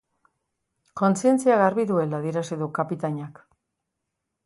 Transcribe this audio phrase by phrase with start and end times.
[1.01, 3.47] Kontzientzia garbi duela adierazi du kapitainak.